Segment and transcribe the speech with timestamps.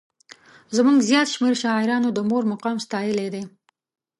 [0.75, 3.43] زموږ زیات شمېر شاعرانو د مور مقام ستایلی دی.